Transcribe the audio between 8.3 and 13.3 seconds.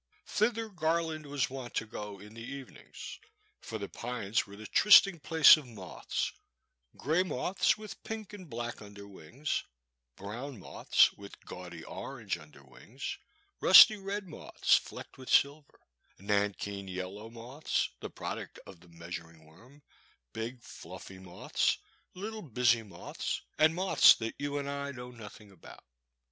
and black under wings, brown moths with gaudy orange under wings,